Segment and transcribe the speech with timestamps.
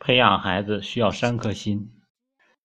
[0.00, 1.92] 培养孩子需要三颗心：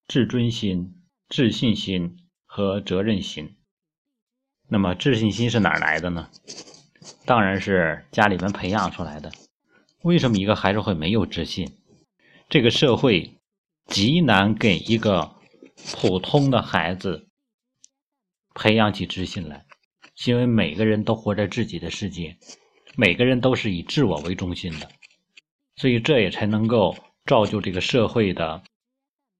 [0.07, 3.57] 自尊心、自信心和责任心。
[4.69, 6.29] 那么，自信心是哪来的呢？
[7.25, 9.31] 当然是家里面培养出来的。
[10.03, 11.75] 为什么一个孩子会没有自信？
[12.49, 13.39] 这个社会
[13.87, 15.35] 极难给一个
[15.95, 17.27] 普通的孩子
[18.53, 19.65] 培养起自信来，
[20.25, 22.37] 因为每个人都活在自己的世界，
[22.95, 24.87] 每个人都是以自我为中心的，
[25.75, 26.95] 所以这也才能够。
[27.25, 28.63] 造就这个社会的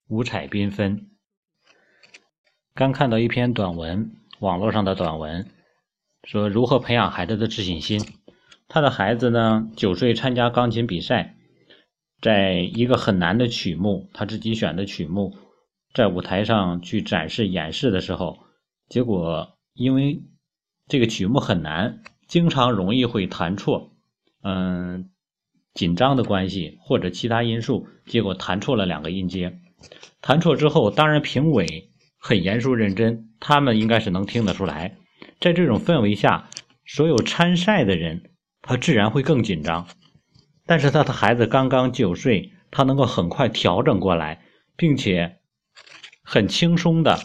[0.07, 1.09] 五彩缤纷。
[2.73, 5.51] 刚看到一篇短文，网络上的短文，
[6.23, 8.01] 说如何培养孩子的自信心。
[8.69, 11.35] 他的孩子呢，九岁参加钢琴比赛，
[12.21, 15.35] 在一个很难的曲目，他自己选的曲目，
[15.93, 18.39] 在舞台上去展示演示的时候，
[18.87, 20.23] 结果因为
[20.87, 23.91] 这个曲目很难，经常容易会弹错，
[24.41, 25.09] 嗯。
[25.73, 29.59] 紧张的关系或者其他因素，结果弹错了两个音阶。
[30.21, 34.97] 弹错之后，当然评委很严肃认真，他们应该是能听得出来。
[35.39, 36.49] 在这种氛围下，
[36.85, 38.31] 所有参赛的人
[38.61, 39.87] 他自然会更紧张。
[40.65, 44.43] 但是他的孩子刚刚九岁，他能够很快调整过来，
[44.77, 45.39] 并且
[46.23, 47.19] 很轻松的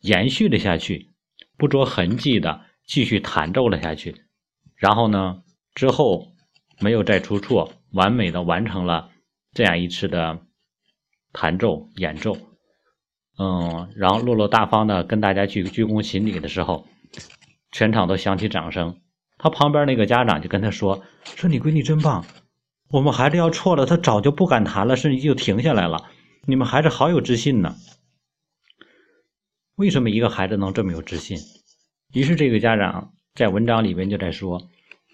[0.00, 1.10] 延续了下去，
[1.58, 4.24] 不着痕迹的继续弹奏了下去。
[4.74, 5.42] 然后呢，
[5.74, 6.32] 之后。
[6.80, 9.10] 没有再出错，完美的完成了
[9.52, 10.40] 这样一次的
[11.32, 12.36] 弹奏演奏，
[13.38, 16.86] 嗯，然后落落大方的跟大家去鞠躬行礼的时候，
[17.72, 19.00] 全场都响起掌声。
[19.38, 21.02] 他旁边那个家长就跟他说
[21.36, 22.24] ：“说你闺女真棒，
[22.90, 26.08] 我们孩子要错了，他早就不敢弹了，甚至就停下来了。
[26.46, 27.74] 你们孩子好有自信呢。
[29.76, 31.38] 为什么一个孩子能这么有自信？”
[32.14, 34.68] 于是这个家长在文章里边就在说。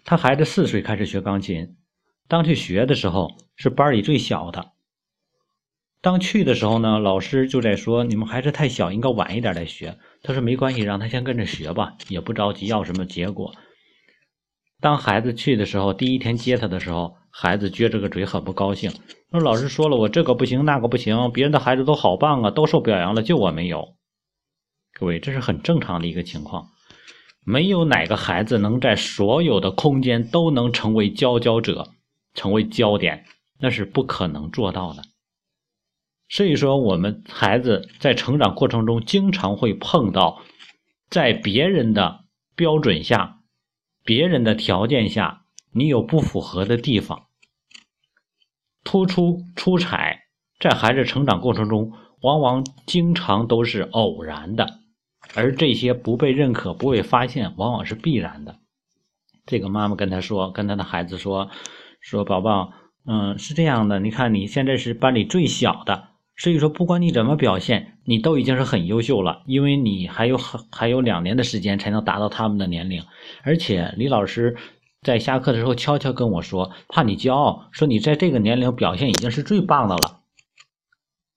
[0.05, 1.77] 他孩子四岁开始学钢琴，
[2.31, 4.71] 当去学的时候是班里最小的。
[6.01, 13.53] 当去的时候呢，老师就在说：“你们孩子太小，应该晚一点来学。”他说：“没关系，让他先跟着学吧，也不着急要什么结果。”
[14.81, 18.93] 当孩子去的时候，第一天接他的时候，孩子撅着个嘴，很不高兴。
[19.33, 23.97] 说：“老师说了，我这个不行，那个不行，别人的孩子都好棒啊，都受表扬了，就我没有。”
[24.95, 26.69] 各位，这是很正常的一个情况。
[27.45, 31.89] 没有哪个孩子能在所有的空间都能成为佼佼者，
[32.35, 33.25] 成为焦点，
[33.59, 35.03] 那是不可能做到的。
[36.29, 40.43] 所以说，我们孩子在成长过程中经常会碰到，
[41.09, 42.25] 在别人的
[42.55, 43.41] 标准下、
[44.05, 47.27] 别人的条件下，你有不符合的地方，
[48.85, 50.29] 突出出彩，
[50.61, 54.79] 在孩子成长过程中，往往经常都是偶然的。
[55.35, 58.59] 而这些不被认可、不被发现，往往是必然的。
[59.47, 61.51] 这个妈妈跟他说，跟他的孩子说
[62.01, 62.73] ：“说宝宝，
[63.07, 73.03] 嗯，是这样的，你看你现在是班里最小的，所以说不管你怎么表现，你都已经是很优秀了，因为你还有很还有两年的时间才能达到他们的年龄。
[73.43, 74.57] 而且李老师
[75.03, 80.21] 在下课的时候悄悄跟我说，怕你骄傲，说你在这个年龄表现已经是最棒的了。”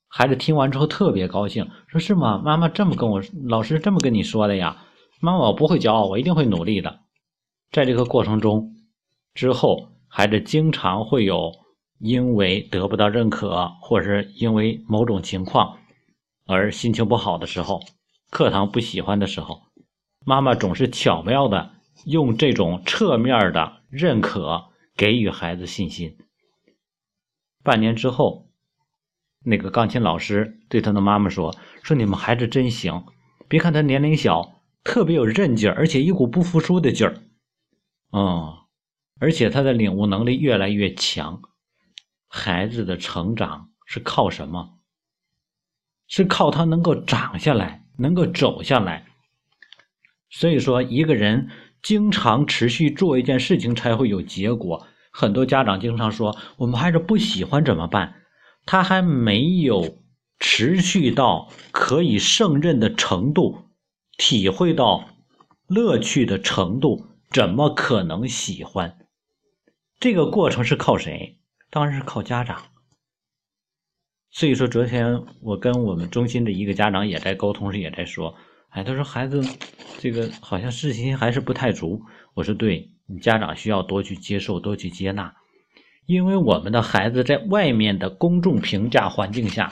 [0.08, 2.40] 孩子听完之后特别高兴，说是吗？
[2.44, 4.86] 妈妈这么跟我，老师这么跟你说的呀？
[5.20, 7.00] 妈妈，我不会骄傲，我一定会努力的。
[7.72, 8.76] 在这个过程中，
[9.34, 11.52] 之后孩子经常会有
[11.98, 15.80] 因为得不到认可，或者是因为某种情况
[16.46, 17.82] 而心情不好的时候，
[18.30, 19.64] 课堂不喜欢的时候，
[20.24, 21.72] 妈妈总是巧妙的
[22.06, 24.66] 用这种侧面的认可
[24.96, 26.16] 给予孩子信心。
[27.64, 28.48] 半年之后。
[29.46, 31.54] 那个钢琴老师对他的妈妈说
[31.84, 33.04] ：“说你们孩子真行，
[33.50, 37.18] 别看他年龄小，特别有韧劲儿，而且一股不服输的劲儿。
[38.14, 38.54] 嗯，
[39.20, 41.42] 而且他的领悟能力越来越强。
[42.28, 44.80] 孩子的成长是靠什么？
[46.08, 49.06] 是靠他能够长下来，能够走下来。
[50.30, 51.50] 所以说，一个人
[51.82, 54.88] 经常持续做一件事情才会有结果。
[55.12, 58.16] 很多家长经常说，我们孩子不喜欢怎么办？”
[58.66, 59.98] 他还没有
[60.40, 63.66] 持续到可以胜任的程度，
[64.18, 65.10] 体会到
[65.68, 68.98] 乐趣的程度，怎么可能喜欢？
[70.04, 71.38] 这个过程是靠谁？
[71.70, 72.62] 当然是靠家长。
[74.32, 78.36] 所以说，昨天我跟我们中心的一个家长也在沟通时，也在说
[78.68, 79.42] ：“哎，他说孩子
[80.00, 82.02] 这个好像自信心还是不太足。”
[82.36, 85.34] 我说：“对你家长需要多去接受，多去接纳。”
[86.06, 89.72] 因为我们的孩子在外面的公众评价环境下，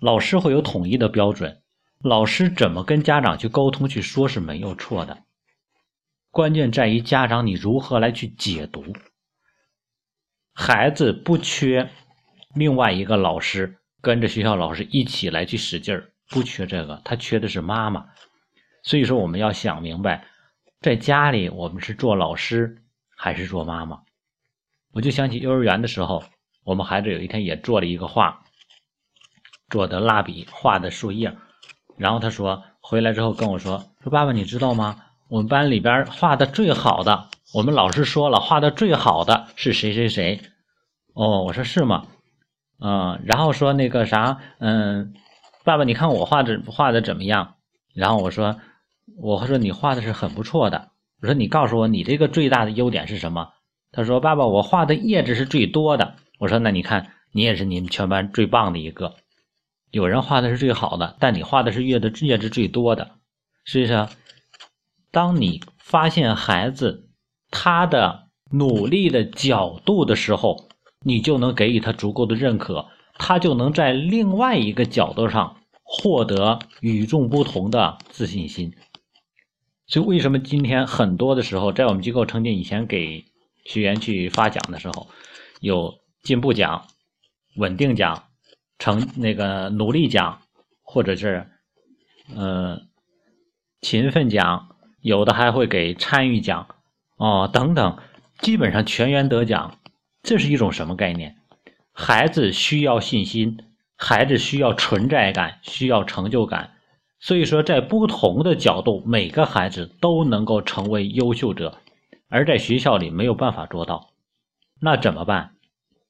[0.00, 1.62] 老师会有统一的标准，
[1.98, 5.24] 老师怎么跟家长去沟通去说是没有错的，
[6.30, 8.84] 关键在于家长你如何来去解读。
[10.52, 11.90] 孩子不缺
[12.54, 18.06] 另外一个老师跟着学校老师一起来去使劲儿，不缺这个，他缺的是妈妈。
[18.82, 20.26] 所以说，我们要想明白，
[20.80, 22.82] 在家里我们是做老师
[23.16, 24.00] 还是做妈妈？
[24.92, 26.24] 我就想起幼儿园的时候，
[26.64, 28.42] 我们孩子有一天也做了一个画，
[29.70, 31.34] 做的蜡笔画的树叶，
[31.96, 35.02] 然后他说回来之后跟我说：“说爸爸，你知道吗？
[35.28, 40.40] 我们班里边画的最好的，我们老师说了，画的最好的是谁谁谁。”
[41.14, 42.06] 哦，我说是吗？
[42.80, 45.12] 嗯，然后说那个啥，嗯，
[45.62, 47.56] 爸爸，你看我画的画的怎么样？
[47.94, 48.58] 然后我说，
[49.18, 50.88] 我说你画的是很不错的。
[51.20, 53.50] 我说你告诉我，你这个最大的优点是什么？
[53.92, 56.16] 他说，爸爸，我画的叶子是最多的。
[56.38, 59.14] 我说，那你看，你也是你们全班最棒的一个。
[59.90, 63.10] 有人画的是最好的，但你画的是叶的叶子最多的。
[63.64, 64.08] 实际上，
[65.10, 67.10] 当你发现孩子
[67.52, 70.68] 他的努力的角度的时候，
[71.04, 78.74] 你就能给予他足够的认可，他就能在另外一个角度上获得与众不同的自信心。
[79.86, 83.24] 所以，为什么今天很多的时候，在我们机构曾经以前给
[83.66, 85.08] 学员去发奖的时候，
[85.60, 86.86] 有进步奖、
[87.56, 88.24] 稳定奖、
[88.78, 90.40] 成那个努力奖，
[90.82, 91.46] 或者是
[92.34, 92.88] 嗯
[93.82, 96.66] 勤奋奖，有的还会给参与奖
[97.22, 97.98] 哦等等，
[98.40, 99.78] 基本上全员得奖。
[100.24, 101.36] 这是一种什么概念？
[101.92, 103.58] 孩子需要信心，
[103.96, 106.72] 孩子需要存在感，需要成就感。
[107.20, 111.78] 所以说，在不同的角度，每个孩子都能够成为优秀者，
[112.28, 114.10] 而在学校里没有办法做到，
[114.80, 115.52] 那怎么办？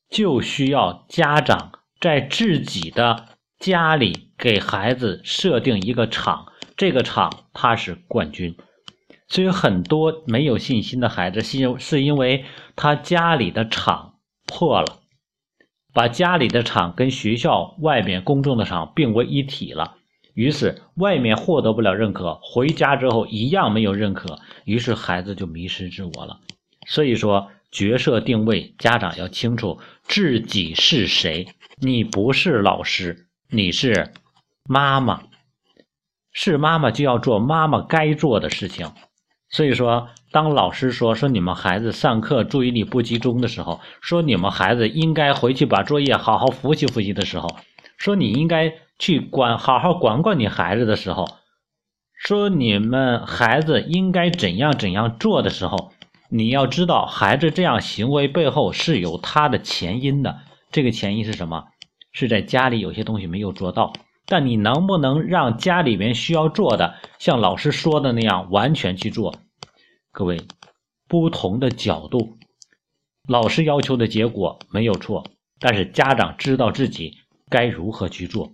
[0.08, 3.26] 就需要家长在自己的
[3.58, 8.56] 家里给孩子设定一个场，这个场他是冠军。
[9.32, 12.44] 所以很多没有信心的孩子，是因是因为
[12.76, 14.98] 他家里的场破了，
[15.94, 19.94] 把家里的场跟学校外面公众的场并为一体了，
[20.34, 26.40] 于是外面获得不了认可，回家之后一样没有认可，于是孩子就迷失自我了。
[26.86, 31.48] 所以说，角色定位，家长要清楚自己是谁。
[31.80, 34.12] 你不是老师，你是
[34.68, 35.22] 妈妈，
[36.32, 38.92] 是妈妈就要做妈妈该做的事情。
[39.52, 47.56] 所以说，当老师说说你们孩子上课注意力不集中的时候，说你们孩子应该回去把作业好好复习复习的时候，
[47.98, 51.28] 说你应该去管好好管管你孩子的时候，
[52.16, 55.92] 说你们孩子应该怎样怎样做的时候，
[56.30, 60.38] 你要知道孩子这样行为背后是有他的前因的。
[60.70, 61.64] 这个前因是什么？
[62.12, 63.92] 是在家里有些东西没有做到。
[64.26, 69.34] 但你能不能让家里面需要做的，像老师说的那样完全去做？
[70.10, 70.40] 各位，
[71.08, 72.38] 不同的角度，
[73.28, 75.24] 老师要求的结果没有错，
[75.58, 77.18] 但是家长知道自己
[77.50, 78.52] 该如何去做。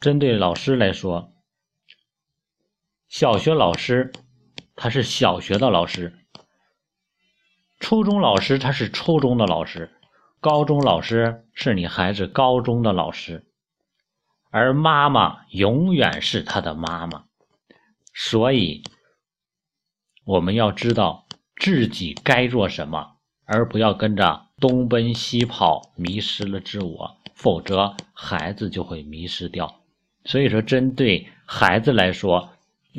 [0.00, 1.32] 针对老师来说，
[3.08, 4.12] 小学老师
[4.76, 6.18] 他是小学的老师，
[7.80, 9.90] 初中老师他是初中的老师。
[10.44, 13.46] 高中老师是你孩子高中的老师，
[14.50, 17.24] 而妈妈永远是他的妈妈，
[18.12, 18.82] 所以
[20.26, 21.24] 我们要知道
[21.56, 23.12] 自己该做什么，
[23.46, 29.80] 而不要跟着东奔西跑，迷失了自我，否则孩子就会迷失掉。
[30.26, 32.50] 所以说，针对孩子来说，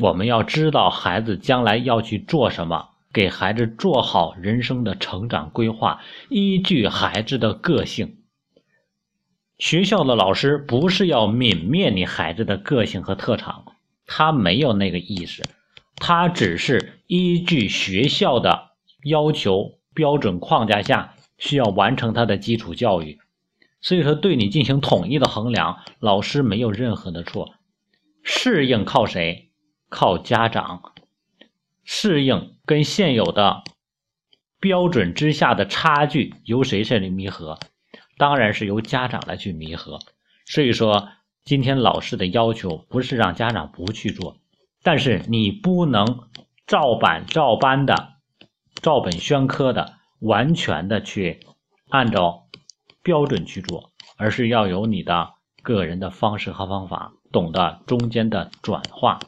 [0.02, 2.90] 我们要知道孩子将来要去做什么。
[3.16, 8.18] 给孩子做好人生的成长规划，依据孩子的个性。
[9.58, 15.44] 学校的老师不是要泯灭你孩子的个性和特长，他没有那个意思，
[15.96, 18.72] 他只是依据学校的
[19.06, 23.20] 要求标准框架下，需要完成他的基础教育。
[23.80, 27.54] 所以说，对你进行统一的衡量，老师没有任何的错。
[28.24, 29.52] 适应靠谁？
[29.88, 30.92] 靠家长。
[31.86, 33.64] 适应跟现有的
[34.60, 37.60] 标准之下的差距由谁来弥合？
[38.18, 40.00] 当然是由家长来去弥合。
[40.46, 41.10] 所以说，
[41.44, 44.38] 今天老师的要求不是让家长不去做，
[44.82, 46.28] 但是你不能
[46.66, 48.14] 照板照搬的、
[48.82, 51.40] 照本宣科的、完全的去
[51.90, 52.48] 按照
[53.04, 59.20] 标准去做，而是要有你的个人的方式和方法，懂得中间的转化。